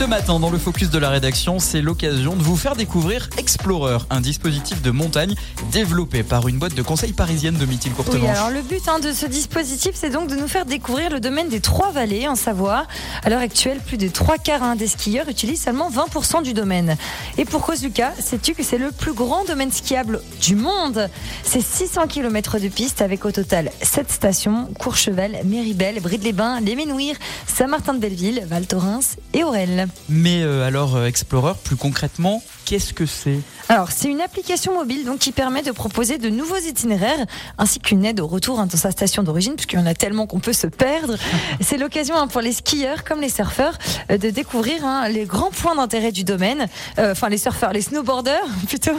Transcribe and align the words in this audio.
Ce 0.00 0.06
matin, 0.06 0.40
dans 0.40 0.48
le 0.48 0.56
focus 0.56 0.88
de 0.88 0.98
la 0.98 1.10
rédaction, 1.10 1.58
c'est 1.58 1.82
l'occasion 1.82 2.34
de 2.34 2.42
vous 2.42 2.56
faire 2.56 2.74
découvrir 2.74 3.28
Explorer, 3.36 3.98
un 4.08 4.22
dispositif 4.22 4.80
de 4.80 4.90
montagne 4.90 5.34
développé 5.72 6.22
par 6.22 6.48
une 6.48 6.58
boîte 6.58 6.74
de 6.74 6.80
conseil 6.80 7.12
parisienne 7.12 7.56
de 7.58 7.66
Mithil 7.66 7.92
Courtemanche. 7.92 8.34
alors 8.34 8.48
le 8.48 8.62
but 8.62 8.80
hein, 8.88 8.98
de 8.98 9.12
ce 9.12 9.26
dispositif, 9.26 9.90
c'est 9.92 10.08
donc 10.08 10.30
de 10.30 10.36
nous 10.36 10.48
faire 10.48 10.64
découvrir 10.64 11.10
le 11.10 11.20
domaine 11.20 11.50
des 11.50 11.60
trois 11.60 11.92
vallées 11.92 12.26
en 12.28 12.34
Savoie. 12.34 12.86
À 13.22 13.28
l'heure 13.28 13.42
actuelle, 13.42 13.78
plus 13.78 13.98
de 13.98 14.08
trois 14.08 14.38
quarts 14.38 14.62
hein, 14.62 14.74
des 14.74 14.86
skieurs 14.86 15.28
utilisent 15.28 15.64
seulement 15.64 15.90
20% 15.90 16.42
du 16.44 16.54
domaine. 16.54 16.96
Et 17.36 17.44
pour 17.44 17.60
cause, 17.60 17.82
Lucas, 17.82 18.12
sais-tu 18.18 18.54
que 18.54 18.62
c'est 18.62 18.78
le 18.78 18.92
plus 18.92 19.12
grand 19.12 19.44
domaine 19.44 19.70
skiable 19.70 20.22
du 20.40 20.56
monde? 20.56 21.10
C'est 21.42 21.60
600 21.60 22.06
km 22.06 22.58
de 22.58 22.68
piste 22.68 23.02
avec 23.02 23.26
au 23.26 23.32
total 23.32 23.70
7 23.82 24.10
stations 24.10 24.70
Courchevel, 24.78 25.42
Méribel, 25.44 26.00
Bride-les-Bains, 26.00 26.60
Les 26.60 26.74
Ménouires, 26.74 27.16
Saint-Martin-de-Belleville, 27.46 28.44
Val 28.48 28.66
Thorens 28.66 29.16
et 29.34 29.44
Aurel. 29.44 29.89
Mais 30.08 30.42
euh, 30.42 30.66
alors, 30.66 30.96
euh, 30.96 31.06
Explorer, 31.06 31.54
plus 31.62 31.76
concrètement, 31.76 32.42
qu'est-ce 32.64 32.92
que 32.92 33.06
c'est? 33.06 33.38
Alors, 33.68 33.90
c'est 33.90 34.08
une 34.08 34.20
application 34.20 34.74
mobile 34.74 35.04
donc 35.04 35.18
qui 35.18 35.32
permet 35.32 35.62
de 35.62 35.70
proposer 35.70 36.18
de 36.18 36.28
nouveaux 36.28 36.56
itinéraires 36.56 37.24
ainsi 37.58 37.78
qu'une 37.78 38.04
aide 38.04 38.20
au 38.20 38.26
retour 38.26 38.60
hein, 38.60 38.66
dans 38.66 38.76
sa 38.76 38.90
station 38.90 39.22
d'origine, 39.22 39.54
puisqu'il 39.54 39.78
y 39.78 39.82
en 39.82 39.86
a 39.86 39.94
tellement 39.94 40.26
qu'on 40.26 40.40
peut 40.40 40.52
se 40.52 40.66
perdre. 40.66 41.16
C'est 41.60 41.78
l'occasion 41.78 42.16
hein, 42.16 42.26
pour 42.26 42.40
les 42.40 42.52
skieurs 42.52 43.04
comme 43.04 43.20
les 43.20 43.28
surfeurs 43.28 43.78
euh, 44.10 44.18
de 44.18 44.30
découvrir 44.30 44.84
hein, 44.84 45.08
les 45.08 45.24
grands 45.24 45.50
points 45.50 45.76
d'intérêt 45.76 46.12
du 46.12 46.24
domaine. 46.24 46.66
Enfin, 46.98 47.28
les 47.28 47.38
surfeurs, 47.38 47.72
les 47.72 47.82
snowboarders 47.82 48.46
plutôt. 48.68 48.96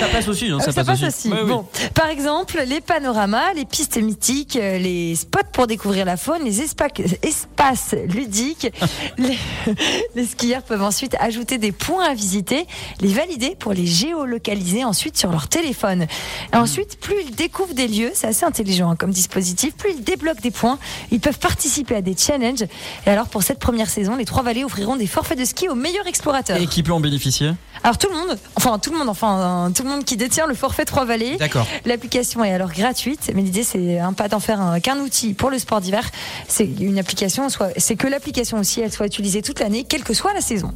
Ça 0.00 0.08
passe 0.08 0.28
aussi, 0.28 0.46
hein, 0.50 0.58
Euh, 0.66 0.72
ça 0.72 0.84
passe 0.84 1.02
aussi. 1.02 1.30
Bon, 1.46 1.66
par 1.94 2.08
exemple, 2.08 2.62
les 2.66 2.80
panoramas, 2.80 3.52
les 3.54 3.64
pistes 3.64 3.96
mythiques, 3.96 4.56
euh, 4.56 4.78
les 4.78 5.14
spots 5.14 5.38
pour 5.52 5.66
découvrir 5.66 6.04
la 6.04 6.16
faune, 6.16 6.44
les 6.44 6.60
espa- 6.62 7.16
espaces 7.22 7.94
ludiques. 8.08 8.72
les, 9.18 9.38
les 10.14 10.26
skieurs 10.26 10.62
peuvent 10.62 10.82
ensuite 10.82 11.16
ajouter 11.20 11.58
des 11.58 11.72
points 11.72 12.04
à 12.04 12.14
visiter, 12.14 12.66
les 13.00 13.08
valider 13.12 13.56
pour 13.58 13.72
les 13.72 13.86
géolocaliser 13.86 14.84
ensuite 14.84 15.16
sur 15.16 15.30
leur 15.30 15.48
téléphone. 15.48 16.06
Et 16.52 16.56
ensuite, 16.56 16.98
plus 17.00 17.16
ils 17.28 17.34
découvrent 17.34 17.74
des 17.74 17.88
lieux, 17.88 18.10
c'est 18.14 18.26
assez 18.26 18.44
intelligent 18.44 18.90
hein, 18.90 18.96
comme 18.96 19.10
dispositif, 19.10 19.74
plus 19.74 19.92
ils 19.92 20.04
débloquent 20.04 20.40
des 20.42 20.50
points, 20.50 20.78
ils 21.10 21.20
peuvent 21.20 21.38
participer 21.38 21.96
à 21.96 22.02
des 22.02 22.16
challenges. 22.16 22.64
Et 23.06 23.10
alors, 23.10 23.26
pour 23.28 23.42
cette 23.42 23.58
première 23.58 23.88
saison, 23.88 24.16
les 24.16 24.24
trois 24.24 24.42
vallées 24.42 24.64
offriront 24.64 24.96
des 24.96 25.06
forfaits 25.06 25.38
de 25.38 25.44
ski 25.44 25.68
aux 25.68 25.74
meilleurs 25.74 26.06
explorateurs. 26.06 26.56
Et 26.58 26.66
qui 26.66 26.82
peut 26.82 26.92
en 26.92 27.00
bénéficier? 27.00 27.52
Alors 27.82 27.98
tout 27.98 28.08
le 28.08 28.14
monde, 28.16 28.38
enfin 28.56 28.78
tout 28.78 28.90
le 28.92 28.98
monde, 28.98 29.08
enfin 29.10 29.36
tout 29.74 29.82
le 29.82 29.88
monde 29.88 30.04
qui 30.04 30.16
détient 30.16 30.46
le 30.46 30.54
forfait 30.54 30.84
Trois 30.84 31.04
Vallées. 31.04 31.36
D'accord. 31.36 31.66
L'application 31.84 32.42
est 32.44 32.52
alors 32.52 32.72
gratuite, 32.72 33.30
mais 33.34 33.42
l'idée 33.42 33.62
c'est 33.64 33.98
un 33.98 34.12
pas 34.12 34.28
d'en 34.28 34.40
faire 34.40 34.60
un- 34.60 34.80
qu'un 34.80 34.98
outil 34.98 35.34
pour 35.34 35.50
le 35.50 35.58
sport 35.58 35.80
d'hiver. 35.80 36.08
C'est 36.48 36.68
une 36.80 36.98
application, 36.98 37.48
soit 37.48 37.70
c'est 37.76 37.96
que 37.96 38.06
l'application 38.06 38.58
aussi, 38.58 38.80
elle 38.80 38.92
soit 38.92 39.06
utilisée 39.06 39.42
toute 39.42 39.60
l'année, 39.60 39.84
quelle 39.84 40.04
que 40.04 40.14
soit 40.14 40.32
la 40.32 40.40
saison. 40.40 40.72